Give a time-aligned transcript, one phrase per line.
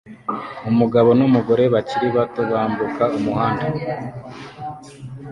[0.69, 3.65] Umugabo n'umugore bakiri bato bambuka umuhanda